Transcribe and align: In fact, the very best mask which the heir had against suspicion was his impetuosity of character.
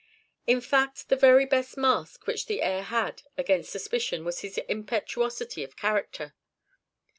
In 0.47 0.61
fact, 0.61 1.09
the 1.09 1.15
very 1.15 1.45
best 1.45 1.77
mask 1.77 2.25
which 2.25 2.47
the 2.47 2.63
heir 2.63 2.81
had 2.81 3.21
against 3.37 3.69
suspicion 3.71 4.25
was 4.25 4.39
his 4.39 4.57
impetuosity 4.67 5.63
of 5.63 5.75
character. 5.77 6.33